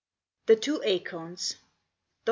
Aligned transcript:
THE 0.47 0.55
TWO 0.55 0.81
ACORNS. 0.83 1.49
DR. 1.51 1.57